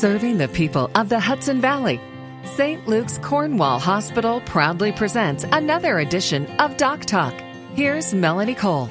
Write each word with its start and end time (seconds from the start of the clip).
Serving 0.00 0.38
the 0.38 0.48
people 0.48 0.90
of 0.94 1.10
the 1.10 1.20
Hudson 1.20 1.60
Valley, 1.60 2.00
St. 2.44 2.88
Luke's 2.88 3.18
Cornwall 3.18 3.78
Hospital 3.78 4.40
proudly 4.46 4.92
presents 4.92 5.44
another 5.52 5.98
edition 5.98 6.46
of 6.58 6.78
Doc 6.78 7.04
Talk. 7.04 7.34
Here's 7.74 8.14
Melanie 8.14 8.54
Cole. 8.54 8.88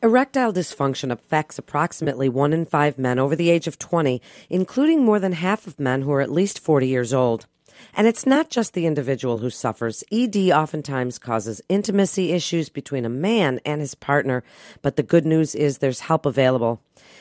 Erectile 0.00 0.52
dysfunction 0.52 1.10
affects 1.10 1.58
approximately 1.58 2.28
one 2.28 2.52
in 2.52 2.66
five 2.66 3.00
men 3.00 3.18
over 3.18 3.34
the 3.34 3.50
age 3.50 3.66
of 3.66 3.80
20, 3.80 4.22
including 4.48 5.04
more 5.04 5.18
than 5.18 5.32
half 5.32 5.66
of 5.66 5.80
men 5.80 6.02
who 6.02 6.12
are 6.12 6.20
at 6.20 6.30
least 6.30 6.60
40 6.60 6.86
years 6.86 7.12
old. 7.12 7.46
And 7.94 8.06
it's 8.06 8.26
not 8.26 8.48
just 8.48 8.74
the 8.74 8.86
individual 8.86 9.38
who 9.38 9.50
suffers. 9.50 10.04
ED 10.12 10.52
oftentimes 10.52 11.18
causes 11.18 11.60
intimacy 11.68 12.30
issues 12.30 12.68
between 12.68 13.04
a 13.04 13.08
man 13.08 13.58
and 13.66 13.80
his 13.80 13.96
partner, 13.96 14.44
but 14.82 14.94
the 14.94 15.02
good 15.02 15.26
news 15.26 15.56
is 15.56 15.78
there's 15.78 15.98
help 16.06 16.26
available. 16.26 16.80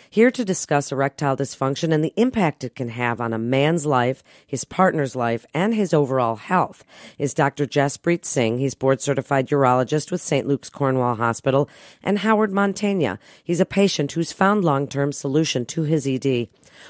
Here 0.10 0.32
to 0.32 0.46
discuss 0.46 0.92
erectile 0.92 1.36
dysfunction 1.36 1.94
and 1.94 2.04
the 2.04 2.14
impact 2.16 2.64
it 2.64 2.75
can 2.75 2.89
have 2.89 3.20
on 3.20 3.33
a 3.33 3.38
man's 3.38 3.86
life, 3.86 4.24
his 4.46 4.64
partner's 4.64 5.16
life, 5.16 5.46
and 5.54 5.74
his 5.74 5.93
overall 5.93 6.38
health 6.38 6.83
is 7.18 7.33
Dr. 7.33 7.66
Jaspreet 7.66 8.25
Singh. 8.25 8.57
He's 8.57 8.75
board 8.75 9.02
certified 9.02 9.47
urologist 9.47 10.11
with 10.11 10.21
St. 10.21 10.47
Luke's 10.47 10.69
Cornwall 10.69 11.16
Hospital, 11.16 11.69
and 12.04 12.19
Howard 12.19 12.52
Montagna. 12.52 13.18
He's 13.43 13.60
a 13.60 13.66
patient 13.66 14.14
who's 14.14 14.32
found 14.32 14.64
long 14.64 14.88
term 14.88 15.11
solution 15.11 15.66
to 15.66 15.83
his 15.83 16.07
ED. 16.07 16.47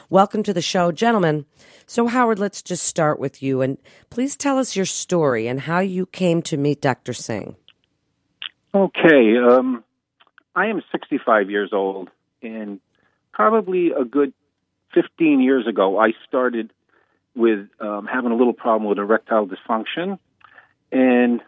Welcome 0.09 0.43
to 0.43 0.53
the 0.53 0.61
show, 0.61 0.91
gentlemen. 0.91 1.45
So, 1.87 2.07
Howard, 2.07 2.39
let's 2.39 2.61
just 2.61 2.83
start 2.83 3.19
with 3.19 3.43
you 3.43 3.61
and 3.61 3.77
please 4.09 4.35
tell 4.35 4.57
us 4.57 4.75
your 4.75 4.85
story 4.85 5.47
and 5.47 5.61
how 5.61 5.79
you 5.79 6.05
came 6.05 6.41
to 6.43 6.57
meet 6.57 6.81
Dr. 6.81 7.13
Singh. 7.13 7.55
Okay. 8.73 9.37
Um, 9.37 9.83
I 10.55 10.67
am 10.67 10.81
65 10.91 11.49
years 11.49 11.71
old, 11.73 12.09
and 12.45 12.79
probably 13.33 13.91
a 13.91 14.05
good 14.05 14.33
15 14.93 15.41
years 15.41 15.67
ago, 15.67 15.99
I 15.99 16.13
started 16.27 16.71
with 17.35 17.67
um, 17.81 18.07
having 18.11 18.31
a 18.31 18.35
little 18.35 18.53
problem 18.53 18.89
with 18.89 18.97
erectile 18.97 19.47
dysfunction. 19.47 20.19
And 20.91 21.41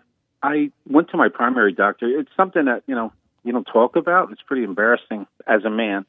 I 0.43 0.71
went 0.85 1.09
to 1.11 1.17
my 1.17 1.29
primary 1.29 1.73
doctor. 1.73 2.07
It's 2.07 2.29
something 2.35 2.65
that, 2.65 2.83
you 2.87 2.95
know, 2.95 3.13
you 3.43 3.53
don't 3.53 3.63
talk 3.63 3.95
about. 3.95 4.31
It's 4.31 4.41
pretty 4.41 4.63
embarrassing 4.63 5.25
as 5.47 5.63
a 5.63 5.69
man. 5.69 6.05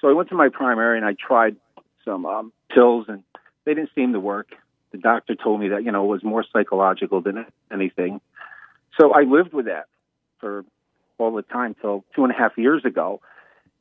So 0.00 0.08
I 0.08 0.12
went 0.12 0.30
to 0.30 0.34
my 0.34 0.48
primary 0.48 0.98
and 0.98 1.06
I 1.06 1.14
tried 1.14 1.56
some 2.04 2.26
um, 2.26 2.52
pills 2.74 3.06
and 3.08 3.22
they 3.64 3.74
didn't 3.74 3.90
seem 3.94 4.12
to 4.12 4.20
work. 4.20 4.48
The 4.90 4.98
doctor 4.98 5.36
told 5.36 5.60
me 5.60 5.68
that, 5.68 5.84
you 5.84 5.92
know, 5.92 6.04
it 6.04 6.08
was 6.08 6.24
more 6.24 6.44
psychological 6.52 7.20
than 7.20 7.46
anything. 7.72 8.20
So 9.00 9.12
I 9.12 9.22
lived 9.22 9.52
with 9.52 9.66
that 9.66 9.86
for 10.40 10.64
all 11.18 11.32
the 11.32 11.42
time 11.42 11.76
till 11.80 12.04
two 12.14 12.24
and 12.24 12.32
a 12.32 12.36
half 12.36 12.58
years 12.58 12.84
ago 12.84 13.20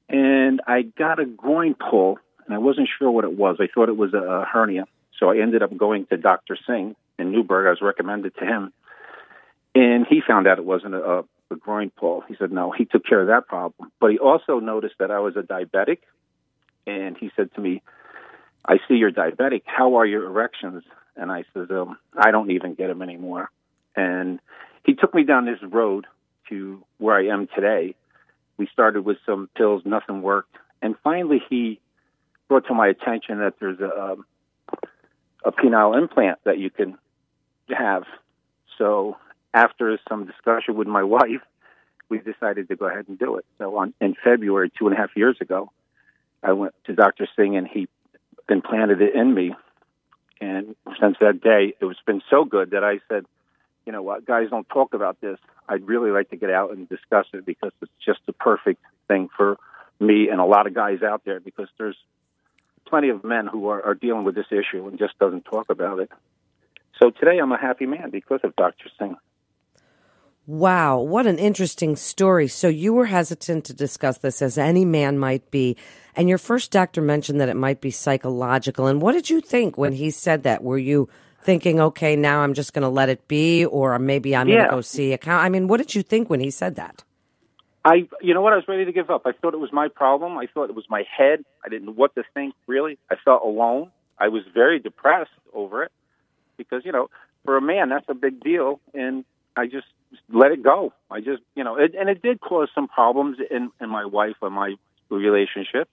and 0.10 0.62
I 0.68 0.84
got 0.84 1.20
a 1.20 1.26
groin 1.26 1.76
pull, 1.76 2.20
and 2.46 2.54
I 2.54 2.58
wasn't 2.58 2.90
sure 2.98 3.10
what 3.12 3.24
it 3.24 3.38
was. 3.38 3.58
I 3.60 3.68
thought 3.74 3.90
it 3.90 3.98
was 3.98 4.14
a 4.14 4.46
hernia, 4.52 4.86
so 5.20 5.30
I 5.30 5.40
ended 5.40 5.64
up 5.64 5.76
going 5.76 6.06
to 6.08 6.18
Dr. 6.18 6.58
Singh 6.68 6.96
in 7.18 7.32
Newburgh. 7.32 7.68
I 7.68 7.70
was 7.72 7.82
recommended 7.82 8.36
to 8.38 8.46
him, 8.46 8.74
and 9.76 10.06
he 10.08 10.22
found 10.26 10.48
out 10.48 10.60
it 10.60 10.66
wasn't 10.66 10.96
a, 10.96 11.24
a 11.52 11.56
groin 11.56 11.92
pull. 11.92 12.22
He 12.28 12.36
said 12.38 12.52
no, 12.52 12.72
he 12.72 12.86
took 12.86 13.06
care 13.06 13.22
of 13.22 13.28
that 13.28 13.48
problem, 13.48 13.92
but 14.00 14.12
he 14.12 14.20
also 14.20 14.60
noticed 14.60 14.96
that 15.00 15.12
I 15.12 15.20
was 15.20 15.36
a 15.36 15.42
diabetic, 15.42 16.00
and 16.86 17.18
he 17.18 17.32
said 17.36 17.54
to 17.56 17.62
me, 17.62 17.82
"I 18.66 18.78
see 18.88 18.96
you're 18.96 19.12
diabetic. 19.12 19.64
How 19.66 19.96
are 19.96 20.06
your 20.06 20.26
erections?" 20.26 20.84
And 21.16 21.32
I 21.32 21.46
said, 21.54 21.72
um, 21.72 21.98
"I 22.18 22.32
don't 22.32 22.52
even 22.52 22.74
get 22.74 22.88
them 22.88 23.02
anymore." 23.02 23.50
And 23.96 24.40
he 24.84 24.96
took 24.96 25.14
me 25.14 25.24
down 25.24 25.46
this 25.46 25.62
road 25.64 26.08
to 26.50 26.84
where 26.98 27.16
I 27.16 27.28
am 27.28 27.48
today 27.48 27.96
we 28.58 28.68
started 28.72 29.04
with 29.04 29.18
some 29.26 29.50
pills, 29.56 29.84
nothing 29.86 30.22
worked, 30.22 30.56
and 30.82 30.96
finally 31.04 31.42
he 31.50 31.80
brought 32.48 32.68
to 32.68 32.74
my 32.74 32.88
attention 32.88 33.40
that 33.40 33.56
there's 33.60 33.80
a 33.80 34.12
um, 34.12 34.26
a 35.46 35.52
penile 35.52 35.98
implant 35.98 36.40
that 36.46 36.58
you 36.58 36.70
can 36.70 36.98
have. 37.70 38.04
So 38.78 39.18
after 39.54 39.98
some 40.08 40.26
discussion 40.26 40.76
with 40.76 40.88
my 40.88 41.04
wife, 41.18 41.42
we 42.10 42.20
decided 42.20 42.68
to 42.70 42.76
go 42.76 42.88
ahead 42.88 43.06
and 43.08 43.18
do 43.18 43.38
it. 43.38 43.46
So 43.58 43.78
on 43.78 43.94
in 44.00 44.16
February, 44.24 44.72
two 44.78 44.88
and 44.88 44.96
a 44.96 45.00
half 45.00 45.16
years 45.16 45.38
ago, 45.42 45.72
I 46.42 46.54
went 46.54 46.74
to 46.86 46.94
Dr. 46.94 47.28
Singh 47.36 47.58
and 47.58 47.68
he 47.68 47.88
implanted 48.50 49.02
it 49.02 49.16
in 49.16 49.34
me. 49.34 49.56
And 50.42 50.76
since 51.00 51.18
that 51.22 51.42
day, 51.42 51.74
it's 51.80 52.00
been 52.06 52.22
so 52.30 52.44
good 52.44 52.72
that 52.72 52.84
I 52.84 53.00
said, 53.08 53.26
you 53.86 53.92
know 53.92 54.02
what, 54.02 54.26
guys 54.26 54.50
don't 54.50 54.68
talk 54.70 54.94
about 54.94 55.20
this. 55.22 55.38
I'd 55.68 55.88
really 55.88 56.12
like 56.12 56.30
to 56.30 56.36
get 56.36 56.50
out 56.50 56.72
and 56.72 56.88
discuss 56.88 57.26
it 57.34 57.46
because 57.46 57.72
it's 57.82 57.92
just 58.06 58.20
the 58.26 58.34
perfect 58.34 58.82
thing 59.08 59.30
for 59.36 59.58
me 60.00 60.30
and 60.30 60.40
a 60.40 60.46
lot 60.46 60.68
of 60.68 60.74
guys 60.74 61.02
out 61.02 61.24
there 61.26 61.40
because 61.40 61.68
there's 61.78 61.98
plenty 62.88 63.10
of 63.10 63.24
men 63.24 63.48
who 63.48 63.68
are, 63.70 63.84
are 63.84 63.96
dealing 63.96 64.24
with 64.24 64.36
this 64.36 64.48
issue 64.52 64.88
and 64.88 65.00
just 65.00 65.18
doesn't 65.20 65.46
talk 65.46 65.70
about 65.70 66.00
it. 66.00 66.12
So 67.02 67.10
today 67.10 67.40
I'm 67.40 67.52
a 67.52 67.60
happy 67.60 67.86
man 67.86 68.10
because 68.10 68.42
of 68.44 68.56
Dr. 68.56 68.90
Singh. 69.00 69.16
Wow, 70.46 71.00
what 71.00 71.26
an 71.26 71.40
interesting 71.40 71.96
story. 71.96 72.50
So 72.50 72.68
you 72.68 72.94
were 72.94 73.06
hesitant 73.06 73.64
to 73.66 73.74
discuss 73.74 74.18
this 74.18 74.42
as 74.42 74.58
any 74.58 74.84
man 74.84 75.18
might 75.18 75.50
be. 75.52 75.78
And 76.16 76.28
your 76.28 76.38
first 76.38 76.70
doctor 76.70 77.02
mentioned 77.02 77.40
that 77.40 77.48
it 77.48 77.56
might 77.56 77.80
be 77.80 77.92
psychological. 77.92 78.88
And 78.88 79.02
what 79.02 79.14
did 79.14 79.30
you 79.30 79.40
think 79.40 79.78
when 79.78 79.94
he 79.94 80.12
said 80.12 80.44
that? 80.44 80.62
Were 80.62 80.78
you 80.78 81.08
thinking, 81.44 81.80
okay, 81.80 82.16
now 82.16 82.42
I'm 82.42 82.54
just 82.54 82.74
going 82.74 82.84
to 82.84 82.90
let 82.90 83.10
it 83.10 83.28
be, 83.28 83.66
or 83.66 83.98
maybe 84.00 84.36
I'm 84.36 84.48
yeah. 84.48 84.56
going 84.56 84.70
to 84.70 84.76
go 84.76 84.82
see 84.82 85.14
a 85.14 85.18
count. 85.18 85.44
I 85.44 85.50
mean, 85.50 85.68
what 85.68 85.78
did 85.78 85.96
you 85.96 86.04
think 86.04 86.30
when 86.30 86.40
he 86.40 86.52
said 86.52 86.76
that? 86.76 87.04
I, 87.86 88.08
you 88.22 88.34
know 88.34 88.42
what, 88.42 88.54
I 88.54 88.56
was 88.56 88.68
ready 88.68 88.86
to 88.86 88.94
give 88.94 89.10
up. 89.10 89.24
I 89.26 89.34
thought 89.34 89.54
it 89.54 89.60
was 89.60 89.74
my 89.74 89.90
problem. 89.90 90.38
I 90.38 90.48
thought 90.48 90.70
it 90.70 90.76
was 90.76 90.86
my 90.90 91.04
head. 91.18 91.44
I 91.66 91.70
didn't 91.70 91.88
know 91.88 91.94
what 91.94 92.16
to 92.16 92.24
think, 92.34 92.56
really. 92.66 92.98
I 93.12 93.16
felt 93.24 93.44
alone. 93.44 93.92
I 94.18 94.30
was 94.30 94.44
very 94.54 94.80
depressed 94.80 95.32
over 95.54 95.84
it 95.84 95.92
because, 96.56 96.84
you 96.86 96.94
know, 96.94 97.10
for 97.44 97.58
a 97.58 97.62
man, 97.62 97.90
that's 97.90 98.06
a 98.08 98.14
big 98.14 98.40
deal. 98.40 98.80
And 98.94 99.26
I 99.58 99.68
just 99.68 99.88
let 100.32 100.52
it 100.52 100.64
go. 100.64 100.94
I 101.12 101.20
just, 101.20 101.42
you 101.56 101.64
know, 101.64 101.76
it, 101.76 101.94
and 102.00 102.10
it 102.10 102.22
did 102.22 102.40
cause 102.40 102.70
some 102.74 102.88
problems 102.88 103.38
in, 103.52 103.70
in 103.82 103.90
my 103.90 104.06
wife 104.06 104.38
and 104.42 104.54
my 104.54 104.76
relationship. 105.10 105.90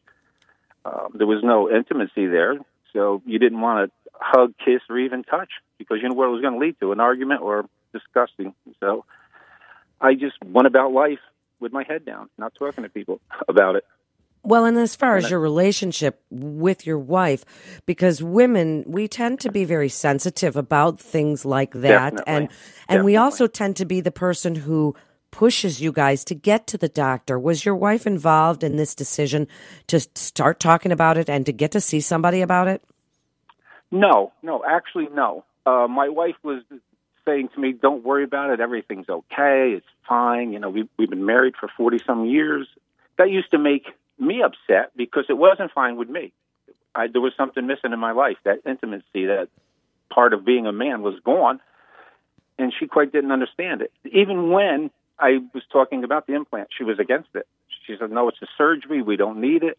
Um, 0.85 1.09
there 1.15 1.27
was 1.27 1.43
no 1.43 1.71
intimacy 1.71 2.27
there. 2.27 2.55
So 2.93 3.23
you 3.27 3.39
didn't 3.39 3.61
want 3.61 3.91
to 3.91 4.11
hug, 4.15 4.55
kiss, 4.65 4.81
or 4.89 4.99
even 4.99 5.25
touch 5.25 5.51
because 5.79 5.99
you 6.03 6.09
know 6.09 6.15
what 6.15 6.29
it 6.29 6.33
was 6.33 6.43
going 6.43 6.55
to 6.55 6.61
lead 6.61 6.77
to 6.81 6.93
an 6.93 7.01
argument 7.01 7.43
or 7.43 7.67
disgusting. 7.93 8.55
So 8.81 9.05
I 10.01 10.15
just 10.15 10.37
went 10.45 10.67
about 10.67 10.93
life 10.93 11.19
with 11.61 11.73
my 11.73 11.85
head 11.85 12.05
down, 12.05 12.31
not 12.39 12.55
talking 12.59 12.85
to 12.85 12.91
people 12.91 13.21
about 13.49 13.77
it. 13.77 13.85
Well, 14.43 14.65
and 14.65 14.79
as 14.79 14.97
far 14.97 15.17
as 15.17 15.31
your 15.31 15.39
relationship 15.39 16.23
with 16.31 16.87
your 16.87 16.99
wife, 16.99 17.45
because 17.85 18.23
women, 18.23 18.85
we 18.87 19.07
tend 19.07 19.39
to 19.41 19.53
be 19.53 19.65
very 19.65 19.91
sensitive 19.91 20.57
about 20.57 20.99
things 20.99 21.45
like 21.45 21.73
that. 21.73 22.17
Definitely. 22.17 22.25
And, 22.27 22.43
and 22.45 22.51
Definitely. 22.89 23.13
we 23.13 23.17
also 23.17 23.47
tend 23.47 23.77
to 23.77 23.85
be 23.85 24.01
the 24.01 24.11
person 24.11 24.55
who 24.55 24.97
pushes 25.31 25.81
you 25.81 25.93
guys 25.93 26.25
to 26.25 26.35
get 26.35 26.67
to 26.69 26.79
the 26.79 26.89
doctor. 26.89 27.39
Was 27.39 27.65
your 27.65 27.77
wife 27.77 28.07
involved 28.07 28.63
in 28.63 28.77
this 28.77 28.95
decision 28.95 29.47
to 29.87 30.01
start 30.15 30.61
talking 30.61 30.93
about 30.93 31.17
it 31.17 31.31
and 31.31 31.47
to 31.47 31.53
get 31.53 31.73
to 31.73 31.81
see 31.81 32.01
somebody 32.01 32.41
about 32.41 32.69
it? 32.69 32.83
No, 33.91 34.33
no, 34.43 34.63
actually, 34.65 35.09
no. 35.13 35.45
Uh, 35.67 35.87
my 35.89 36.09
wife 36.09 36.37
was 36.43 36.63
saying 37.25 37.49
to 37.55 37.61
me, 37.61 37.73
"Don't 37.73 38.05
worry 38.05 38.25
about 38.25 38.51
it. 38.51 38.61
Everything's 38.61 39.09
okay. 39.09 39.73
It's 39.77 39.87
fine. 40.09 40.53
You 40.53 40.59
know, 40.59 40.71
we've 40.71 40.89
we've 40.97 41.11
been 41.11 41.27
married 41.27 41.55
for 41.59 41.69
forty 41.77 41.99
some 42.07 42.25
years." 42.25 42.69
That 43.19 43.31
used 43.31 43.51
to 43.51 43.59
make 43.59 43.87
me 44.19 44.43
upset 44.43 44.93
because 44.97 45.25
it 45.29 45.37
wasn't 45.37 45.73
fine 45.73 45.97
with 45.97 46.09
me. 46.09 46.33
I, 46.95 47.07
there 47.09 47.21
was 47.21 47.33
something 47.37 47.67
missing 47.67 47.93
in 47.93 47.99
my 47.99 48.13
life. 48.13 48.37
That 48.45 48.61
intimacy, 48.67 49.27
that 49.27 49.49
part 50.09 50.33
of 50.33 50.45
being 50.45 50.67
a 50.67 50.73
man, 50.73 51.03
was 51.03 51.15
gone, 51.25 51.61
and 52.59 52.73
she 52.79 52.87
quite 52.87 53.13
didn't 53.13 53.33
understand 53.33 53.83
it. 53.83 53.93
Even 54.13 54.51
when 54.51 54.91
I 55.21 55.39
was 55.55 55.63
talking 55.73 56.05
about 56.05 56.27
the 56.27 56.35
implant, 56.35 56.69
she 56.77 56.85
was 56.85 56.99
against 56.99 57.31
it. 57.35 57.47
She 57.87 57.97
said, 57.99 58.11
"No, 58.11 58.29
it's 58.29 58.41
a 58.43 58.47
surgery. 58.57 59.03
We 59.03 59.17
don't 59.17 59.41
need 59.41 59.63
it." 59.63 59.79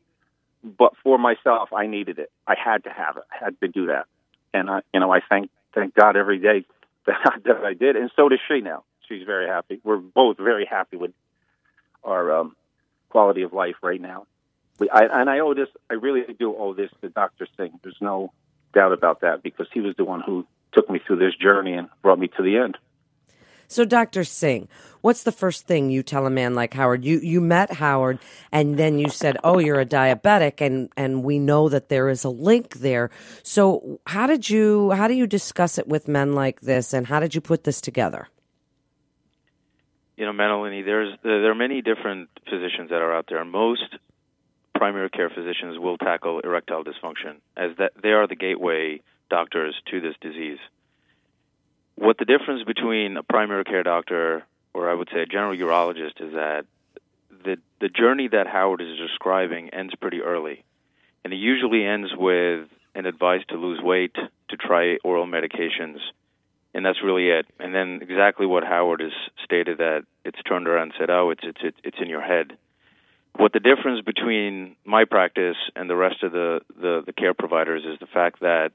but 0.64 0.94
for 1.04 1.18
myself, 1.18 1.74
I 1.74 1.88
needed 1.88 2.20
it. 2.20 2.32
I 2.48 2.56
had 2.62 2.84
to 2.84 2.90
have 2.90 3.18
it. 3.18 3.24
I 3.32 3.44
had 3.44 3.60
to 3.62 3.68
do 3.68 3.88
that, 3.88 4.06
and 4.54 4.70
I, 4.70 4.82
you 4.94 5.00
know, 5.00 5.12
I 5.12 5.20
thank 5.28 5.50
thank 5.74 5.96
God 5.96 6.16
every 6.16 6.40
day 6.40 6.66
that, 7.06 7.42
that 7.46 7.64
I 7.64 7.74
did, 7.74 7.96
and 7.96 8.12
so 8.16 8.30
does 8.30 8.40
she 8.48 8.62
now. 8.62 8.84
She's 9.08 9.26
very 9.26 9.48
happy. 9.48 9.80
We're 9.84 9.98
both 9.98 10.38
very 10.38 10.66
happy 10.66 10.98
with 10.98 11.12
our 12.04 12.40
um, 12.40 12.56
quality 13.10 13.42
of 13.42 13.54
life 13.54 13.76
right 13.82 14.00
now. 14.00 14.26
We, 14.80 14.90
I, 14.90 15.22
and 15.22 15.30
I 15.30 15.40
owe 15.40 15.54
this. 15.54 15.68
I 15.90 15.96
really 15.96 16.22
do 16.40 16.56
owe 16.56 16.74
this 16.74 16.92
to 17.02 17.10
Doctor 17.10 17.48
Singh. 17.58 17.80
There's 17.84 17.98
no 18.00 18.32
doubt 18.74 18.94
about 18.94 19.22
that 19.22 19.44
because 19.44 19.68
he 19.74 19.82
was 19.82 19.96
the 19.98 20.06
one 20.06 20.22
who 20.22 20.46
took 20.72 20.90
me 20.90 21.00
through 21.06 21.18
this 21.18 21.36
journey 21.36 21.74
and 21.74 21.90
brought 22.02 22.20
me 22.20 22.30
to 22.38 22.44
the 22.44 22.58
end. 22.58 22.78
So, 23.72 23.86
Dr. 23.86 24.26
Singh, 24.26 24.68
what's 25.00 25.24
the 25.24 25.32
first 25.32 25.66
thing 25.66 25.90
you 25.90 26.04
tell 26.04 26.26
a 26.26 26.30
man 26.30 26.56
like 26.56 26.74
Howard? 26.74 27.06
You 27.06 27.22
you 27.24 27.40
met 27.40 27.72
Howard, 27.72 28.20
and 28.52 28.76
then 28.76 29.00
you 29.00 29.08
said, 29.08 29.38
"Oh, 29.46 29.60
you're 29.60 29.80
a 29.80 29.86
diabetic," 29.86 30.60
and 30.60 30.90
and 30.98 31.24
we 31.24 31.40
know 31.40 31.70
that 31.70 31.88
there 31.88 32.10
is 32.10 32.26
a 32.26 32.30
link 32.30 32.80
there. 32.80 33.12
So, 33.44 34.02
how 34.08 34.28
did 34.28 34.50
you 34.50 34.92
how 34.92 35.08
do 35.08 35.14
you 35.14 35.26
discuss 35.26 35.78
it 35.78 35.88
with 35.88 36.10
men 36.10 36.34
like 36.34 36.60
this, 36.60 36.92
and 36.92 37.08
how 37.08 37.22
did 37.22 37.34
you 37.34 37.40
put 37.40 37.64
this 37.64 37.80
together? 37.80 38.28
You 40.18 40.26
know, 40.26 40.34
Melanie, 40.34 40.82
there's 40.82 41.18
there 41.24 41.50
are 41.50 41.56
many 41.56 41.82
different 41.82 42.28
physicians 42.50 42.90
that 42.90 43.02
are 43.02 43.16
out 43.16 43.28
there. 43.30 43.46
Most 43.46 43.96
primary 44.76 45.10
care 45.10 45.30
physicians 45.30 45.80
will 45.80 45.98
tackle 45.98 46.42
erectile 46.42 46.84
dysfunction, 46.84 47.38
as 47.56 47.72
that 47.78 47.94
they 48.04 48.10
are 48.10 48.28
the 48.28 48.36
gateway 48.36 49.00
doctors 49.30 49.76
to 49.92 50.02
this 50.02 50.16
disease. 50.20 50.60
What 52.02 52.18
the 52.18 52.26
difference 52.26 52.64
between 52.64 53.16
a 53.16 53.22
primary 53.22 53.64
care 53.64 53.84
doctor 53.84 54.44
or 54.74 54.90
I 54.90 54.96
would 54.96 55.08
say 55.14 55.22
a 55.22 55.28
general 55.28 55.56
urologist 55.56 56.20
is 56.20 56.34
that 56.34 56.66
the 57.30 57.58
the 57.80 57.90
journey 57.90 58.28
that 58.28 58.48
Howard 58.48 58.82
is 58.82 58.98
describing 58.98 59.70
ends 59.70 59.94
pretty 60.02 60.24
early, 60.24 60.64
and 61.24 61.32
it 61.32 61.36
usually 61.36 61.86
ends 61.86 62.10
with 62.18 62.68
an 62.96 63.06
advice 63.06 63.44
to 63.50 63.56
lose 63.56 63.80
weight, 63.84 64.16
to 64.16 64.58
try 64.58 64.98
oral 65.04 65.28
medications, 65.28 66.00
and 66.74 66.84
that's 66.84 67.04
really 67.04 67.30
it. 67.30 67.46
And 67.60 67.76
then 67.76 68.00
exactly 68.02 68.48
what 68.48 68.64
Howard 68.64 69.02
has 69.02 69.14
stated 69.44 69.78
that 69.78 70.02
it's 70.26 70.42
turned 70.42 70.68
around 70.68 70.94
and 70.94 70.94
said, 70.98 71.12
"Oh, 71.12 71.30
it's 71.30 71.44
it's 71.44 71.78
it's 71.84 71.98
in 72.02 72.10
your 72.10 72.22
head." 72.22 72.58
What 73.36 73.54
the 73.54 73.60
difference 73.60 74.02
between 74.04 74.76
my 74.86 75.06
practice 75.06 75.58
and 75.76 75.88
the 75.88 75.96
rest 75.96 76.24
of 76.24 76.32
the 76.32 76.62
the, 76.76 77.04
the 77.06 77.14
care 77.14 77.36
providers 77.36 77.84
is 77.86 78.00
the 78.00 78.08
fact 78.08 78.40
that 78.40 78.72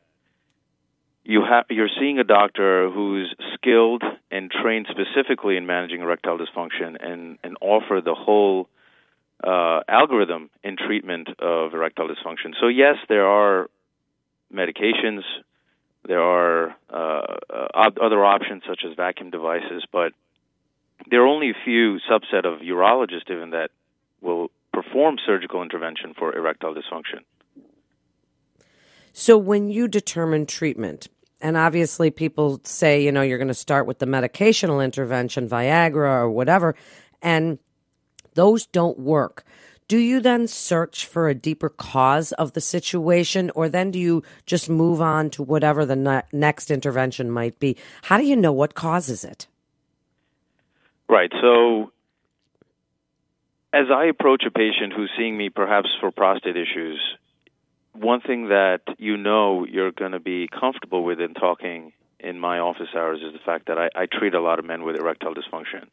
you 1.26 1.42
have 1.42 1.64
you're 1.68 1.90
seeing 1.98 2.18
a 2.18 2.24
doctor 2.24 2.88
who's 2.88 3.34
skilled 3.54 4.02
and 4.30 4.50
trained 4.50 4.86
specifically 4.88 5.56
in 5.56 5.66
managing 5.66 6.00
erectile 6.00 6.38
dysfunction 6.38 6.96
and 7.00 7.38
and 7.42 7.56
offer 7.60 8.00
the 8.02 8.14
whole 8.14 8.68
uh, 9.42 9.80
algorithm 9.88 10.50
in 10.62 10.76
treatment 10.76 11.28
of 11.40 11.74
erectile 11.74 12.08
dysfunction. 12.08 12.54
So 12.60 12.68
yes, 12.68 12.96
there 13.08 13.26
are 13.26 13.68
medications, 14.54 15.22
there 16.06 16.22
are 16.22 16.76
uh, 16.88 17.36
uh, 17.52 17.90
other 18.00 18.24
options 18.24 18.62
such 18.66 18.82
as 18.88 18.94
vacuum 18.96 19.30
devices, 19.30 19.84
but 19.92 20.12
there 21.10 21.22
are 21.22 21.26
only 21.26 21.50
a 21.50 21.64
few 21.64 21.98
subset 22.08 22.46
of 22.46 22.60
urologists 22.60 23.30
even 23.30 23.50
that 23.50 23.70
will 24.20 24.50
perform 24.72 25.16
surgical 25.26 25.62
intervention 25.62 26.14
for 26.16 26.34
erectile 26.34 26.74
dysfunction. 26.74 27.20
So, 29.12 29.38
when 29.38 29.70
you 29.70 29.88
determine 29.88 30.44
treatment, 30.44 31.08
and 31.40 31.56
obviously 31.56 32.10
people 32.10 32.60
say, 32.64 33.02
you 33.02 33.12
know, 33.12 33.22
you're 33.22 33.38
going 33.38 33.48
to 33.48 33.54
start 33.54 33.86
with 33.86 33.98
the 33.98 34.06
medicational 34.06 34.84
intervention, 34.84 35.48
Viagra 35.48 36.22
or 36.22 36.30
whatever, 36.30 36.74
and 37.22 37.58
those 38.34 38.66
don't 38.66 38.98
work. 38.98 39.44
Do 39.88 39.98
you 39.98 40.20
then 40.20 40.48
search 40.48 41.06
for 41.06 41.28
a 41.28 41.34
deeper 41.34 41.68
cause 41.68 42.32
of 42.32 42.54
the 42.54 42.60
situation, 42.60 43.50
or 43.54 43.68
then 43.68 43.92
do 43.92 44.00
you 44.00 44.24
just 44.44 44.68
move 44.68 45.00
on 45.00 45.30
to 45.30 45.44
whatever 45.44 45.86
the 45.86 45.94
ne- 45.94 46.22
next 46.32 46.72
intervention 46.72 47.30
might 47.30 47.60
be? 47.60 47.76
How 48.02 48.18
do 48.18 48.24
you 48.24 48.34
know 48.34 48.52
what 48.52 48.74
causes 48.74 49.22
it? 49.22 49.46
Right. 51.08 51.30
So, 51.40 51.92
as 53.72 53.86
I 53.94 54.06
approach 54.06 54.42
a 54.44 54.50
patient 54.50 54.92
who's 54.92 55.10
seeing 55.16 55.36
me 55.36 55.50
perhaps 55.50 55.88
for 56.00 56.10
prostate 56.10 56.56
issues, 56.56 57.00
one 57.98 58.20
thing 58.20 58.48
that 58.48 58.80
you 58.98 59.16
know 59.16 59.64
you're 59.64 59.92
going 59.92 60.12
to 60.12 60.20
be 60.20 60.48
comfortable 60.48 61.04
with 61.04 61.20
in 61.20 61.34
talking 61.34 61.92
in 62.20 62.38
my 62.38 62.58
office 62.58 62.88
hours 62.94 63.20
is 63.22 63.32
the 63.32 63.44
fact 63.44 63.66
that 63.66 63.78
I, 63.78 63.88
I 63.94 64.06
treat 64.06 64.34
a 64.34 64.40
lot 64.40 64.58
of 64.58 64.64
men 64.64 64.84
with 64.84 64.96
erectile 64.96 65.34
dysfunction. 65.34 65.86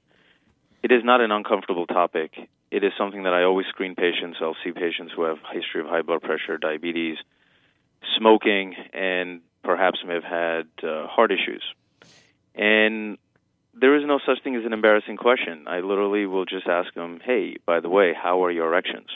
It 0.82 0.92
is 0.92 1.04
not 1.04 1.22
an 1.22 1.32
uncomfortable 1.32 1.86
topic. 1.86 2.34
It 2.72 2.84
is 2.84 2.92
something 2.98 3.24
that 3.24 3.34
I 3.34 3.44
always 3.44 3.68
screen 3.68 3.96
patients. 3.96 4.38
I'll 4.42 4.58
see 4.64 4.72
patients 4.72 5.14
who 5.16 5.24
have 5.24 5.38
history 5.54 5.82
of 5.82 5.88
high 5.88 6.02
blood 6.02 6.22
pressure, 6.22 6.58
diabetes, 6.58 7.18
smoking, 8.18 8.76
and 8.94 9.42
perhaps 9.64 10.00
may 10.06 10.16
have 10.16 10.24
had 10.24 10.68
uh, 10.84 11.08
heart 11.08 11.32
issues. 11.32 11.64
And 12.56 13.18
there 13.74 13.96
is 13.96 14.04
no 14.06 14.20
such 14.26 14.44
thing 14.44 14.56
as 14.56 14.66
an 14.66 14.74
embarrassing 14.74 15.18
question. 15.18 15.68
I 15.68 15.80
literally 15.80 16.26
will 16.26 16.46
just 16.46 16.68
ask 16.68 16.94
them, 16.94 17.20
"Hey, 17.24 17.58
by 17.66 17.80
the 17.80 17.90
way, 17.90 18.14
how 18.14 18.44
are 18.44 18.52
your 18.52 18.68
erections?" 18.68 19.10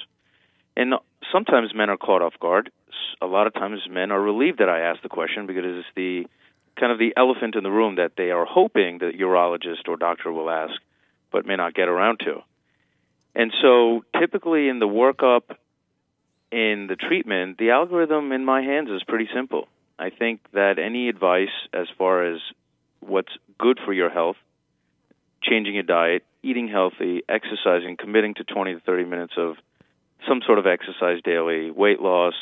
And 0.76 0.94
sometimes 1.32 1.74
men 1.74 1.90
are 1.90 1.98
caught 1.98 2.22
off 2.22 2.34
guard. 2.40 2.72
A 3.22 3.26
lot 3.26 3.48
of 3.48 3.54
times 3.54 3.82
men 3.90 4.12
are 4.12 4.22
relieved 4.22 4.60
that 4.60 4.70
I 4.70 4.82
ask 4.82 5.02
the 5.02 5.10
question 5.10 5.48
because 5.48 5.64
it's 5.66 5.88
the 5.96 6.26
kind 6.80 6.92
of 6.92 7.00
the 7.00 7.14
elephant 7.18 7.56
in 7.56 7.64
the 7.64 7.72
room 7.72 7.96
that 7.96 8.12
they 8.18 8.32
are 8.32 8.46
hoping 8.46 9.00
the 9.00 9.12
urologist 9.20 9.88
or 9.88 9.98
doctor 9.98 10.32
will 10.32 10.50
ask, 10.50 10.74
but 11.32 11.46
may 11.46 11.56
not 11.56 11.74
get 11.74 11.88
around 11.88 12.20
to. 12.20 12.42
And 13.36 13.52
so 13.62 14.04
typically 14.20 14.70
in 14.70 14.80
the 14.80 14.88
workup, 14.88 15.56
in 16.52 16.88
the 16.88 16.96
treatment, 16.96 17.58
the 17.58 17.72
algorithm 17.72 18.32
in 18.32 18.46
my 18.46 18.62
hands 18.62 18.90
is 18.90 19.04
pretty 19.04 19.28
simple. 19.34 19.68
I 20.00 20.10
think 20.12 20.42
that 20.54 20.80
any 20.80 21.10
advice 21.10 21.54
as 21.74 21.88
far 21.98 22.26
as 22.26 22.40
what's 23.00 23.32
good 23.60 23.80
for 23.84 23.94
your 23.94 24.10
health, 24.10 24.38
changing 25.44 25.74
your 25.74 25.84
diet, 25.84 26.24
eating 26.44 26.68
healthy, 26.68 27.24
exercising, 27.28 27.98
committing 27.98 28.36
to 28.36 28.44
20 28.44 28.76
to 28.76 28.80
30 28.82 29.06
minutes 29.06 29.34
of 29.38 29.56
some 30.28 30.42
sort 30.46 30.60
of 30.60 30.66
exercise 30.66 31.22
daily, 31.24 31.72
weight 31.72 32.00
loss, 32.00 32.34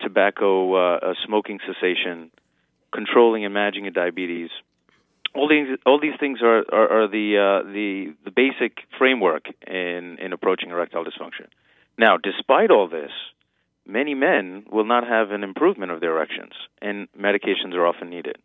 tobacco, 0.00 0.74
uh, 0.74 1.14
smoking 1.24 1.58
cessation, 1.66 2.30
controlling 2.92 3.44
and 3.44 3.54
managing 3.54 3.90
diabetes. 3.92 4.50
All 5.34 5.48
these 5.48 5.78
all 5.84 6.00
these 6.00 6.18
things 6.18 6.40
are 6.42 6.64
are, 6.72 7.02
are 7.02 7.08
the 7.08 7.36
uh, 7.36 7.70
the 7.70 8.14
the 8.24 8.30
basic 8.30 8.78
framework 8.98 9.46
in 9.66 10.18
in 10.18 10.32
approaching 10.32 10.70
erectile 10.70 11.04
dysfunction. 11.04 11.48
Now, 11.98 12.16
despite 12.16 12.70
all 12.70 12.88
this, 12.88 13.10
many 13.86 14.14
men 14.14 14.64
will 14.70 14.84
not 14.84 15.06
have 15.06 15.30
an 15.30 15.42
improvement 15.42 15.92
of 15.92 16.00
their 16.00 16.12
erections, 16.12 16.52
and 16.80 17.08
medications 17.18 17.74
are 17.74 17.86
often 17.86 18.10
needed. 18.10 18.38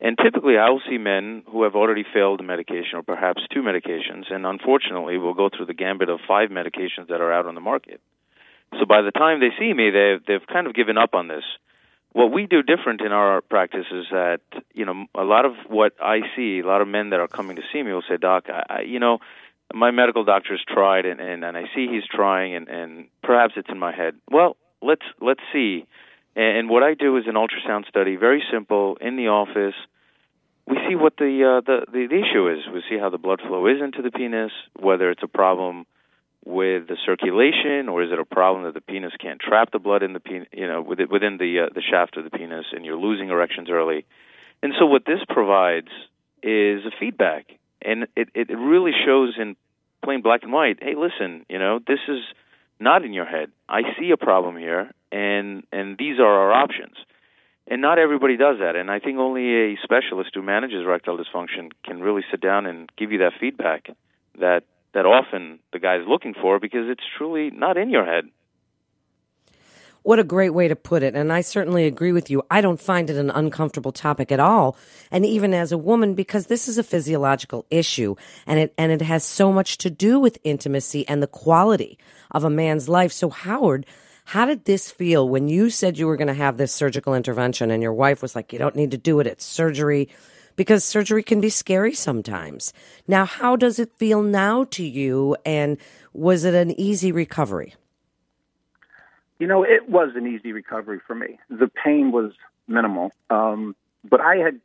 And 0.00 0.18
typically, 0.22 0.58
I 0.58 0.68
will 0.68 0.82
see 0.88 0.98
men 0.98 1.42
who 1.50 1.62
have 1.62 1.74
already 1.74 2.04
failed 2.12 2.40
a 2.40 2.42
medication 2.42 2.96
or 2.98 3.02
perhaps 3.02 3.42
two 3.52 3.62
medications, 3.62 4.30
and 4.30 4.44
unfortunately, 4.44 5.16
will 5.16 5.32
go 5.32 5.48
through 5.48 5.66
the 5.66 5.74
gambit 5.74 6.10
of 6.10 6.20
five 6.28 6.50
medications 6.50 7.08
that 7.08 7.20
are 7.20 7.32
out 7.32 7.46
on 7.46 7.54
the 7.54 7.62
market. 7.62 8.00
So 8.78 8.84
by 8.84 9.00
the 9.00 9.10
time 9.10 9.40
they 9.40 9.50
see 9.58 9.72
me, 9.72 9.90
they've 9.90 10.20
they've 10.26 10.46
kind 10.46 10.66
of 10.66 10.74
given 10.74 10.98
up 10.98 11.14
on 11.14 11.28
this. 11.28 11.44
What 12.12 12.32
we 12.32 12.46
do 12.46 12.62
different 12.62 13.00
in 13.00 13.12
our 13.12 13.40
practice 13.40 13.86
is 13.90 14.06
that 14.10 14.40
you 14.74 14.84
know 14.84 15.06
a 15.14 15.24
lot 15.24 15.46
of 15.46 15.52
what 15.68 15.94
I 16.00 16.20
see, 16.34 16.60
a 16.60 16.66
lot 16.66 16.82
of 16.82 16.88
men 16.88 17.10
that 17.10 17.20
are 17.20 17.28
coming 17.28 17.56
to 17.56 17.62
see 17.72 17.82
me 17.82 17.92
will 17.92 18.04
say, 18.06 18.16
"Doc, 18.18 18.46
I, 18.48 18.62
I 18.68 18.80
you 18.82 19.00
know." 19.00 19.18
My 19.74 19.90
medical 19.90 20.22
doctor's 20.22 20.64
tried, 20.64 21.06
and, 21.06 21.20
and, 21.20 21.44
and 21.44 21.56
I 21.56 21.64
see 21.74 21.88
he's 21.90 22.04
trying, 22.08 22.54
and, 22.54 22.68
and 22.68 23.06
perhaps 23.24 23.54
it's 23.56 23.68
in 23.68 23.80
my 23.80 23.92
head. 23.92 24.14
Well, 24.30 24.56
let's 24.80 25.02
let's 25.20 25.40
see 25.52 25.86
and 26.40 26.68
what 26.68 26.82
I 26.82 26.94
do 26.94 27.16
is 27.16 27.24
an 27.26 27.34
ultrasound 27.34 27.88
study, 27.88 28.16
very 28.16 28.42
simple, 28.52 28.96
in 29.00 29.16
the 29.16 29.28
office. 29.28 29.74
We 30.66 30.76
see 30.88 30.94
what 30.94 31.16
the, 31.16 31.58
uh, 31.58 31.60
the 31.64 31.86
the 31.90 32.06
the 32.08 32.16
issue 32.16 32.50
is. 32.50 32.66
We 32.72 32.82
see 32.90 32.98
how 32.98 33.08
the 33.08 33.18
blood 33.18 33.40
flow 33.46 33.66
is 33.66 33.80
into 33.82 34.02
the 34.02 34.10
penis, 34.10 34.52
whether 34.78 35.10
it's 35.10 35.22
a 35.22 35.28
problem 35.28 35.86
with 36.44 36.86
the 36.88 36.96
circulation, 37.04 37.88
or 37.88 38.02
is 38.02 38.12
it 38.12 38.18
a 38.18 38.24
problem 38.24 38.64
that 38.64 38.74
the 38.74 38.80
penis 38.80 39.12
can't 39.20 39.40
trap 39.40 39.72
the 39.72 39.78
blood 39.78 40.02
in 40.02 40.12
the 40.12 40.20
penis, 40.20 40.48
you 40.52 40.66
know, 40.66 40.82
within 40.82 41.38
the 41.38 41.66
uh, 41.66 41.74
the 41.74 41.82
shaft 41.82 42.16
of 42.16 42.24
the 42.24 42.30
penis, 42.30 42.66
and 42.72 42.84
you're 42.84 42.96
losing 42.96 43.30
erections 43.30 43.68
early. 43.70 44.04
And 44.62 44.72
so, 44.78 44.86
what 44.86 45.04
this 45.06 45.20
provides 45.28 45.88
is 46.42 46.84
a 46.84 46.92
feedback, 47.00 47.46
and 47.80 48.06
it 48.14 48.28
it 48.34 48.50
really 48.50 48.92
shows 49.04 49.34
in 49.38 49.56
plain 50.04 50.22
black 50.22 50.42
and 50.42 50.52
white. 50.52 50.78
Hey, 50.82 50.94
listen, 50.96 51.46
you 51.48 51.58
know, 51.58 51.80
this 51.86 52.00
is 52.08 52.20
not 52.78 53.04
in 53.04 53.12
your 53.12 53.24
head. 53.24 53.50
I 53.68 53.82
see 53.98 54.10
a 54.10 54.16
problem 54.16 54.56
here, 54.56 54.92
and 55.12 55.64
and 55.72 55.96
these 55.98 56.18
are 56.18 56.26
our 56.26 56.52
options. 56.52 56.96
And 57.68 57.82
not 57.82 57.98
everybody 57.98 58.36
does 58.36 58.58
that, 58.60 58.76
and 58.76 58.90
I 58.90 59.00
think 59.00 59.18
only 59.18 59.72
a 59.72 59.76
specialist 59.82 60.30
who 60.34 60.42
manages 60.42 60.84
erectile 60.84 61.18
dysfunction 61.18 61.72
can 61.84 62.00
really 62.00 62.22
sit 62.30 62.40
down 62.40 62.64
and 62.66 62.88
give 62.96 63.10
you 63.10 63.18
that 63.18 63.32
feedback 63.40 63.88
that 64.38 64.62
that 64.94 65.04
often 65.04 65.58
the 65.72 65.78
guy's 65.78 66.06
looking 66.06 66.34
for 66.34 66.60
because 66.60 66.88
it's 66.88 67.02
truly 67.18 67.50
not 67.50 67.76
in 67.76 67.90
your 67.90 68.04
head. 68.04 68.26
What 70.06 70.20
a 70.20 70.24
great 70.24 70.54
way 70.54 70.68
to 70.68 70.76
put 70.76 71.02
it. 71.02 71.16
And 71.16 71.32
I 71.32 71.40
certainly 71.40 71.84
agree 71.84 72.12
with 72.12 72.30
you. 72.30 72.40
I 72.48 72.60
don't 72.60 72.80
find 72.80 73.10
it 73.10 73.16
an 73.16 73.28
uncomfortable 73.28 73.90
topic 73.90 74.30
at 74.30 74.38
all. 74.38 74.76
And 75.10 75.26
even 75.26 75.52
as 75.52 75.72
a 75.72 75.76
woman, 75.76 76.14
because 76.14 76.46
this 76.46 76.68
is 76.68 76.78
a 76.78 76.84
physiological 76.84 77.66
issue 77.70 78.14
and 78.46 78.60
it, 78.60 78.74
and 78.78 78.92
it 78.92 79.02
has 79.02 79.24
so 79.24 79.52
much 79.52 79.78
to 79.78 79.90
do 79.90 80.20
with 80.20 80.38
intimacy 80.44 81.06
and 81.08 81.20
the 81.20 81.26
quality 81.26 81.98
of 82.30 82.44
a 82.44 82.50
man's 82.50 82.88
life. 82.88 83.10
So 83.10 83.30
Howard, 83.30 83.84
how 84.26 84.44
did 84.44 84.64
this 84.64 84.90
feel 84.90 85.28
when 85.28 85.46
you 85.46 85.70
said 85.70 85.96
you 85.96 86.08
were 86.08 86.16
going 86.16 86.26
to 86.26 86.34
have 86.34 86.56
this 86.56 86.72
surgical 86.72 87.14
intervention 87.14 87.70
and 87.70 87.80
your 87.80 87.92
wife 87.92 88.22
was 88.22 88.34
like, 88.34 88.52
you 88.52 88.58
don't 88.58 88.74
need 88.74 88.90
to 88.90 88.98
do 88.98 89.20
it, 89.20 89.26
it's 89.28 89.44
surgery? 89.44 90.08
Because 90.56 90.84
surgery 90.84 91.22
can 91.22 91.40
be 91.40 91.48
scary 91.48 91.94
sometimes. 91.94 92.72
Now, 93.06 93.24
how 93.24 93.54
does 93.54 93.78
it 93.78 93.92
feel 93.92 94.22
now 94.22 94.64
to 94.64 94.82
you? 94.82 95.36
And 95.46 95.78
was 96.12 96.42
it 96.44 96.54
an 96.54 96.72
easy 96.72 97.12
recovery? 97.12 97.76
You 99.38 99.46
know, 99.46 99.62
it 99.62 99.88
was 99.88 100.10
an 100.16 100.26
easy 100.26 100.50
recovery 100.50 100.98
for 101.06 101.14
me. 101.14 101.38
The 101.48 101.68
pain 101.68 102.10
was 102.10 102.32
minimal. 102.66 103.12
Um, 103.30 103.76
but 104.02 104.20
I 104.20 104.38
had 104.38 104.60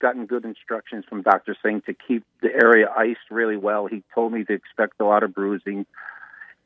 gotten 0.00 0.26
good 0.26 0.44
instructions 0.44 1.04
from 1.08 1.22
Dr. 1.22 1.54
Singh 1.62 1.82
to 1.82 1.94
keep 1.94 2.24
the 2.42 2.48
area 2.52 2.88
iced 2.90 3.30
really 3.30 3.56
well. 3.56 3.86
He 3.86 4.02
told 4.12 4.32
me 4.32 4.42
to 4.42 4.52
expect 4.52 4.94
a 4.98 5.04
lot 5.04 5.22
of 5.22 5.32
bruising 5.32 5.86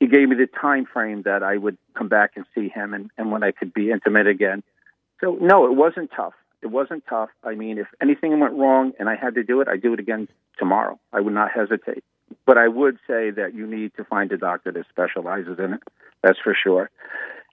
he 0.00 0.06
gave 0.06 0.28
me 0.28 0.36
the 0.36 0.46
time 0.46 0.86
frame 0.86 1.22
that 1.22 1.42
I 1.42 1.56
would 1.56 1.76
come 1.94 2.08
back 2.08 2.32
and 2.36 2.44
see 2.54 2.68
him 2.68 2.94
and, 2.94 3.10
and 3.18 3.32
when 3.32 3.42
I 3.42 3.50
could 3.52 3.74
be 3.74 3.90
intimate 3.90 4.26
again. 4.26 4.62
So 5.20 5.36
no, 5.40 5.66
it 5.66 5.74
wasn't 5.74 6.10
tough. 6.14 6.34
It 6.62 6.68
wasn't 6.68 7.04
tough. 7.08 7.30
I 7.44 7.54
mean, 7.54 7.78
if 7.78 7.86
anything 8.00 8.38
went 8.40 8.54
wrong 8.54 8.92
and 8.98 9.08
I 9.08 9.16
had 9.16 9.34
to 9.34 9.44
do 9.44 9.60
it, 9.60 9.68
I'd 9.68 9.82
do 9.82 9.92
it 9.94 10.00
again 10.00 10.28
tomorrow. 10.58 10.98
I 11.12 11.20
would 11.20 11.34
not 11.34 11.50
hesitate. 11.52 12.04
but 12.46 12.58
I 12.58 12.68
would 12.68 12.98
say 13.06 13.30
that 13.30 13.54
you 13.54 13.66
need 13.66 13.94
to 13.96 14.04
find 14.04 14.30
a 14.32 14.36
doctor 14.36 14.72
that 14.72 14.86
specializes 14.88 15.58
in 15.58 15.74
it. 15.74 15.80
That's 16.22 16.38
for 16.42 16.54
sure. 16.54 16.90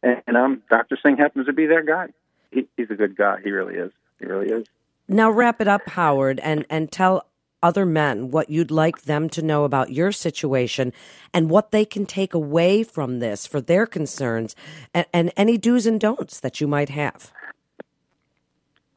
And, 0.01 0.21
and 0.27 0.37
um, 0.37 0.63
Dr. 0.69 0.97
Singh 1.01 1.17
happens 1.17 1.47
to 1.47 1.53
be 1.53 1.67
that 1.67 1.85
guy. 1.85 2.07
He, 2.51 2.67
he's 2.77 2.89
a 2.89 2.95
good 2.95 3.15
guy. 3.15 3.39
He 3.43 3.51
really 3.51 3.75
is. 3.75 3.91
He 4.19 4.25
really 4.25 4.47
is. 4.49 4.67
Now 5.07 5.29
wrap 5.29 5.61
it 5.61 5.67
up, 5.67 5.87
Howard, 5.89 6.39
and, 6.39 6.65
and 6.69 6.91
tell 6.91 7.27
other 7.65 7.85
men 7.85 8.29
what 8.29 8.47
you'd 8.47 8.69
like 8.69 9.01
them 9.01 9.27
to 9.29 9.41
know 9.41 9.63
about 9.63 9.91
your 9.91 10.11
situation 10.11 10.93
and 11.33 11.49
what 11.49 11.71
they 11.71 11.83
can 11.83 12.05
take 12.05 12.35
away 12.35 12.83
from 12.83 13.17
this 13.17 13.47
for 13.47 13.59
their 13.59 13.87
concerns 13.87 14.55
and, 14.93 15.07
and 15.11 15.33
any 15.35 15.57
do's 15.57 15.87
and 15.87 15.99
don'ts 15.99 16.39
that 16.39 16.61
you 16.61 16.67
might 16.67 16.89
have. 16.89 17.31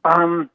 Um, 0.05 0.51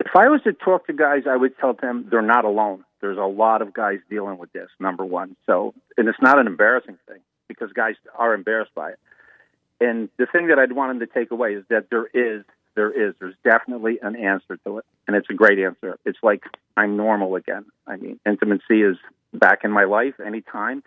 if 0.00 0.16
I 0.16 0.28
was 0.28 0.40
to 0.44 0.54
talk 0.54 0.86
to 0.86 0.94
guys, 0.94 1.24
I 1.28 1.36
would 1.36 1.58
tell 1.58 1.74
them 1.74 2.08
they're 2.10 2.22
not 2.22 2.46
alone. 2.46 2.84
There's 3.00 3.18
a 3.18 3.30
lot 3.44 3.60
of 3.60 3.74
guys 3.74 3.98
dealing 4.08 4.38
with 4.38 4.50
this, 4.52 4.70
number 4.80 5.04
one. 5.04 5.36
So, 5.44 5.74
and 5.98 6.08
it's 6.08 6.18
not 6.22 6.38
an 6.38 6.46
embarrassing 6.46 6.98
thing 7.06 7.20
because 7.48 7.70
guys 7.72 7.96
are 8.16 8.32
embarrassed 8.32 8.74
by 8.74 8.92
it. 8.92 8.98
And 9.80 10.08
the 10.16 10.26
thing 10.26 10.48
that 10.48 10.58
I'd 10.58 10.72
want 10.72 10.98
them 10.98 11.06
to 11.06 11.12
take 11.12 11.30
away 11.30 11.54
is 11.54 11.64
that 11.68 11.90
there 11.90 12.06
is, 12.06 12.44
there 12.78 13.08
is, 13.08 13.12
there's 13.18 13.34
definitely 13.42 13.98
an 14.00 14.14
answer 14.14 14.56
to 14.64 14.78
it. 14.78 14.84
And 15.08 15.16
it's 15.16 15.28
a 15.28 15.34
great 15.34 15.58
answer. 15.58 15.98
It's 16.04 16.18
like 16.22 16.44
I'm 16.76 16.96
normal 16.96 17.34
again. 17.34 17.64
I 17.88 17.96
mean, 17.96 18.20
intimacy 18.24 18.82
is 18.82 18.96
back 19.34 19.64
in 19.64 19.72
my 19.72 19.82
life 19.82 20.14
anytime. 20.24 20.84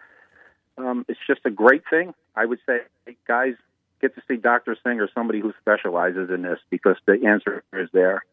Um, 0.78 1.06
it's 1.10 1.20
just 1.28 1.42
a 1.44 1.50
great 1.50 1.84
thing. 1.90 2.14
I 2.34 2.46
would 2.46 2.60
say, 2.66 2.78
hey, 3.06 3.18
guys, 3.28 3.56
get 4.00 4.16
to 4.16 4.22
see 4.26 4.38
Dr. 4.38 4.78
Singh 4.82 5.02
or 5.02 5.10
somebody 5.14 5.42
who 5.42 5.52
specializes 5.60 6.30
in 6.30 6.44
this 6.44 6.60
because 6.70 6.96
the 7.06 7.28
answer 7.28 7.62
is 7.74 7.90
there. 7.92 8.24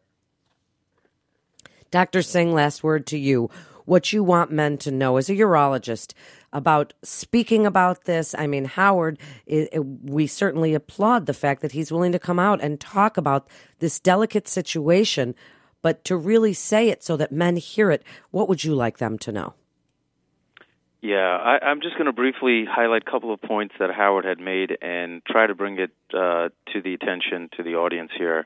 Dr. 1.91 2.21
Singh, 2.21 2.53
last 2.53 2.81
word 2.81 3.07
to 3.07 3.17
you. 3.17 3.49
What 3.85 4.13
you 4.13 4.23
want 4.23 4.51
men 4.51 4.77
to 4.79 4.91
know 4.91 5.17
as 5.17 5.29
a 5.29 5.35
urologist 5.35 6.13
about 6.51 6.93
speaking 7.03 7.65
about 7.65 8.05
this. 8.05 8.35
I 8.37 8.47
mean, 8.47 8.65
Howard, 8.65 9.19
it, 9.45 9.69
it, 9.71 9.79
we 9.79 10.27
certainly 10.27 10.73
applaud 10.73 11.25
the 11.25 11.33
fact 11.33 11.61
that 11.61 11.71
he's 11.71 11.91
willing 11.91 12.11
to 12.11 12.19
come 12.19 12.39
out 12.39 12.61
and 12.61 12.79
talk 12.79 13.17
about 13.17 13.47
this 13.79 13.99
delicate 13.99 14.47
situation, 14.47 15.35
but 15.81 16.03
to 16.05 16.17
really 16.17 16.53
say 16.53 16.89
it 16.89 17.03
so 17.03 17.17
that 17.17 17.31
men 17.31 17.57
hear 17.57 17.91
it, 17.91 18.03
what 18.31 18.49
would 18.49 18.63
you 18.63 18.73
like 18.73 18.97
them 18.97 19.17
to 19.19 19.31
know? 19.31 19.53
Yeah, 21.01 21.37
I, 21.37 21.65
I'm 21.65 21.81
just 21.81 21.95
going 21.95 22.07
to 22.07 22.13
briefly 22.13 22.65
highlight 22.69 23.03
a 23.07 23.11
couple 23.11 23.33
of 23.33 23.41
points 23.41 23.75
that 23.79 23.89
Howard 23.89 24.25
had 24.25 24.39
made 24.39 24.77
and 24.81 25.23
try 25.25 25.47
to 25.47 25.55
bring 25.55 25.79
it 25.79 25.91
uh, 26.13 26.49
to 26.73 26.81
the 26.83 26.93
attention 26.93 27.49
to 27.55 27.63
the 27.63 27.75
audience 27.75 28.11
here. 28.17 28.45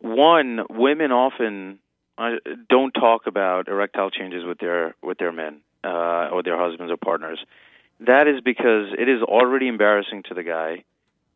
One, 0.00 0.60
women 0.70 1.12
often 1.12 1.80
uh, 2.18 2.30
don't 2.68 2.92
talk 2.92 3.26
about 3.26 3.68
erectile 3.68 4.10
changes 4.10 4.44
with 4.44 4.58
their 4.58 4.94
with 5.02 5.18
their 5.18 5.32
men 5.32 5.60
uh, 5.84 6.28
or 6.32 6.42
their 6.42 6.58
husbands 6.58 6.92
or 6.92 6.96
partners. 6.96 7.38
That 8.00 8.26
is 8.26 8.40
because 8.44 8.92
it 8.98 9.08
is 9.08 9.22
already 9.22 9.68
embarrassing 9.68 10.24
to 10.28 10.34
the 10.34 10.42
guy, 10.42 10.84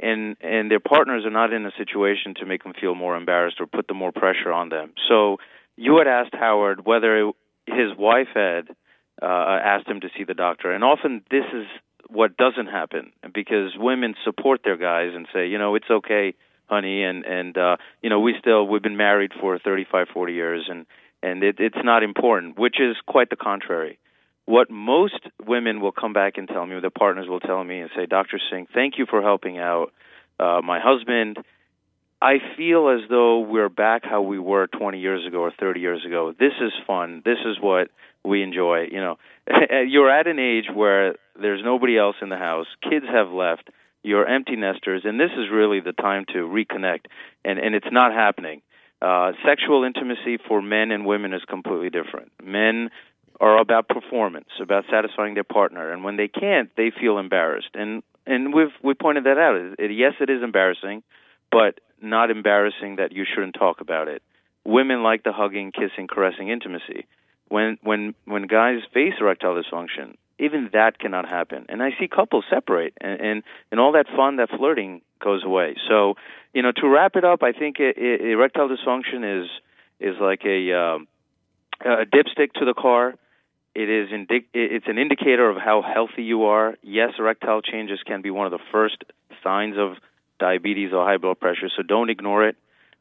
and 0.01 0.37
and 0.41 0.71
their 0.71 0.81
partners 0.81 1.25
are 1.25 1.31
not 1.31 1.53
in 1.53 1.65
a 1.65 1.73
situation 1.79 2.35
to 2.41 2.47
make 2.47 2.65
them 2.65 2.73
feel 2.79 2.95
more 2.95 3.17
embarrassed 3.17 3.61
or 3.61 3.67
put 3.67 3.87
the 3.87 3.95
more 3.95 4.13
pressure 4.13 4.53
on 4.53 4.69
them. 4.69 4.93
So 5.09 5.39
you 5.77 5.99
had 5.99 6.09
asked 6.09 6.35
Howard 6.35 6.85
whether 6.85 7.33
his 7.67 7.97
wife 7.97 8.29
had 8.35 8.69
uh, 9.21 9.59
asked 9.65 9.87
him 9.87 10.01
to 10.01 10.09
see 10.17 10.25
the 10.25 10.35
doctor, 10.35 10.73
and 10.73 10.83
often 10.83 11.23
this 11.31 11.45
is 11.55 11.67
what 12.09 12.37
doesn't 12.37 12.67
happen 12.67 13.13
because 13.33 13.73
women 13.77 14.15
support 14.25 14.61
their 14.65 14.77
guys 14.77 15.13
and 15.15 15.27
say, 15.33 15.47
you 15.47 15.59
know, 15.59 15.75
it's 15.77 15.91
okay 15.91 16.35
honey 16.73 17.05
and 17.05 17.25
and 17.27 17.59
uh 17.59 17.77
you 18.03 18.09
know 18.09 18.21
we 18.21 18.35
still 18.41 18.67
we've 18.67 18.83
been 18.83 18.97
married 18.97 19.33
for 19.39 19.59
35 19.59 20.07
40 20.13 20.33
years 20.33 20.65
and 20.71 20.87
and 21.23 21.43
it, 21.43 21.57
it's 21.59 21.85
not 21.85 22.03
important 22.03 22.59
which 22.59 22.77
is 22.81 22.97
quite 23.07 23.29
the 23.29 23.37
contrary. 23.37 23.99
What 24.47 24.71
most 24.71 25.21
women 25.47 25.81
will 25.81 25.93
come 25.93 26.13
back 26.13 26.33
and 26.39 26.49
tell 26.49 26.65
me 26.67 26.81
their 26.81 26.91
partners 26.91 27.27
will 27.29 27.41
tell 27.41 27.63
me 27.63 27.81
and 27.81 27.91
say 27.95 28.07
dr 28.07 28.39
singh 28.51 28.67
thank 28.73 28.95
you 28.99 29.07
for 29.07 29.21
helping 29.21 29.59
out 29.59 29.93
uh 30.41 30.61
my 30.65 30.81
husband. 30.81 31.39
I 32.23 32.35
feel 32.57 32.89
as 32.89 33.01
though 33.11 33.41
we're 33.41 33.69
back 33.69 34.03
how 34.05 34.23
we 34.23 34.39
were 34.39 34.69
20 34.69 35.01
years 35.01 35.27
ago 35.27 35.41
or 35.41 35.51
30 35.59 35.81
years 35.81 36.07
ago. 36.07 36.33
This 36.39 36.53
is 36.61 36.73
fun. 36.87 37.21
This 37.25 37.39
is 37.45 37.57
what 37.61 37.89
we 38.25 38.43
enjoy 38.43 38.87
you 38.91 39.01
know. 39.05 39.17
You're 39.95 40.11
at 40.11 40.27
an 40.27 40.39
age 40.39 40.69
where 40.73 41.17
there's 41.39 41.63
nobody 41.63 41.99
else 41.99 42.17
in 42.23 42.31
the 42.31 42.43
house. 42.49 42.69
Kids 42.89 43.07
have 43.13 43.29
left 43.29 43.69
you're 44.03 44.27
empty 44.27 44.57
nesters, 44.57 45.03
and 45.05 45.19
this 45.19 45.31
is 45.37 45.51
really 45.51 45.81
the 45.81 45.93
time 45.93 46.25
to 46.33 46.39
reconnect, 46.39 47.07
and, 47.45 47.59
and 47.59 47.75
it's 47.75 47.87
not 47.91 48.13
happening. 48.13 48.63
Uh, 49.01 49.33
sexual 49.45 49.85
intimacy 49.85 50.39
for 50.49 50.63
men 50.63 50.91
and 50.91 51.05
women 51.05 51.33
is 51.33 51.43
completely 51.49 51.91
different. 51.91 52.31
Men 52.43 52.91
are 53.41 53.61
about 53.61 53.89
performance, 53.89 54.49
about 54.61 54.85
satisfying 54.91 55.35
their 55.35 55.45
partner, 55.45 55.91
and 55.91 56.05
when 56.05 56.17
they 56.17 56.29
can't, 56.29 56.71
they 56.77 56.93
feel 57.01 57.19
embarrassed. 57.19 57.71
And 57.75 58.03
and 58.27 58.55
we've 58.55 58.73
we 58.83 58.95
pointed 58.95 59.25
that 59.25 59.39
out. 59.39 59.57
It, 59.79 59.91
yes, 59.91 60.13
it 60.21 60.31
is 60.31 60.43
embarrassing, 60.43 61.03
but 61.51 61.81
not 62.01 62.31
embarrassing 62.31 62.97
that 62.97 63.11
you 63.13 63.25
shouldn't 63.25 63.55
talk 63.55 63.81
about 63.81 64.07
it. 64.07 64.23
Women 64.65 65.03
like 65.03 65.25
the 65.25 65.33
hugging, 65.33 65.73
kissing, 65.73 66.07
caressing 66.07 66.49
intimacy. 66.49 67.07
When 67.49 67.79
when 67.83 68.15
when 68.25 68.47
guys 68.47 68.79
face 68.95 69.15
erectile 69.21 69.61
dysfunction, 69.61 70.15
even 70.43 70.71
that 70.73 70.99
cannot 70.99 71.29
happen. 71.29 71.67
And 71.69 71.83
I 71.83 71.91
see 71.99 72.09
couples 72.09 72.45
separate, 72.51 72.95
and 73.01 73.21
and, 73.21 73.43
and 73.71 73.81
all 73.81 73.93
that 73.93 74.07
fun, 74.15 74.37
that 74.37 74.51
flirting 74.51 75.01
goes 75.21 75.45
away. 75.45 75.77
So, 75.89 76.15
you 76.53 76.63
know, 76.63 76.73
to 76.73 76.89
wrap 76.89 77.17
it 77.17 77.25
up, 77.25 77.43
I 77.43 77.53
think 77.53 77.77
it, 77.79 77.97
it, 77.97 78.21
erectile 78.21 78.69
dysfunction 78.69 79.43
is 79.43 79.49
is 80.01 80.17
like 80.21 80.43
a 80.45 80.73
um, 80.73 81.09
a 81.81 82.05
dipstick 82.05 82.53
to 82.55 82.65
the 82.65 82.75
car. 82.75 83.15
It 83.75 83.89
is 83.89 84.13
indi- 84.13 84.49
it's 84.53 84.87
an 84.89 84.99
indicator 84.99 85.49
of 85.49 85.57
how 85.57 85.81
healthy 85.83 86.25
you 86.25 86.45
are. 86.45 86.75
Yes, 86.83 87.13
erectile 87.19 87.63
changes 87.63 88.01
can 88.05 88.21
be 88.21 88.31
one 88.31 88.47
of 88.47 88.53
the 88.53 88.65
first 88.71 89.05
signs 89.43 89.77
of 89.79 89.95
diabetes 90.39 90.93
or 90.93 91.05
high 91.05 91.17
blood 91.17 91.39
pressure, 91.41 91.71
so 91.75 91.83
don't 91.83 92.11
ignore 92.11 92.47
it. 92.49 92.57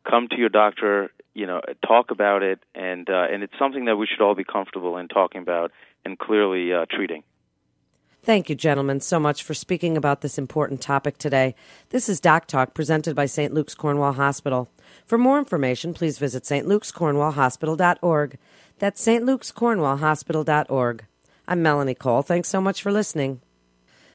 Come 0.09 0.27
to 0.29 0.37
your 0.37 0.49
doctor, 0.49 1.11
you 1.33 1.45
know, 1.45 1.61
talk 1.85 2.11
about 2.11 2.41
it, 2.43 2.59
and 2.73 3.09
uh, 3.09 3.27
and 3.31 3.43
it's 3.43 3.57
something 3.59 3.85
that 3.85 3.97
we 3.97 4.07
should 4.07 4.23
all 4.23 4.35
be 4.35 4.43
comfortable 4.43 4.97
in 4.97 5.07
talking 5.07 5.41
about 5.41 5.71
and 6.05 6.17
clearly 6.17 6.73
uh, 6.73 6.85
treating. 6.89 7.23
Thank 8.23 8.49
you, 8.49 8.55
gentlemen, 8.55 8.99
so 8.99 9.19
much 9.19 9.41
for 9.41 9.55
speaking 9.55 9.97
about 9.97 10.21
this 10.21 10.37
important 10.37 10.79
topic 10.79 11.17
today. 11.17 11.55
This 11.89 12.07
is 12.07 12.19
Doc 12.19 12.45
Talk 12.45 12.75
presented 12.75 13.15
by 13.15 13.25
St. 13.25 13.51
Luke's 13.51 13.73
Cornwall 13.73 14.13
Hospital. 14.13 14.69
For 15.07 15.17
more 15.17 15.39
information, 15.39 15.95
please 15.95 16.19
visit 16.19 16.43
stluke'scornwallhospital.org. 16.43 18.37
That's 18.77 19.03
stluke'scornwallhospital.org. 19.03 21.05
I'm 21.47 21.63
Melanie 21.63 21.95
Cole. 21.95 22.21
Thanks 22.21 22.49
so 22.49 22.61
much 22.61 22.83
for 22.83 22.91
listening. 22.91 23.41